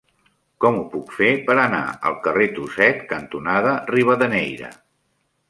Com 0.63 0.77
ho 0.77 0.85
puc 0.93 1.11
fer 1.17 1.27
per 1.49 1.57
anar 1.63 1.81
al 2.11 2.17
carrer 2.23 2.47
Tuset 2.57 3.05
cantonada 3.13 3.77
Rivadeneyra? 3.93 4.73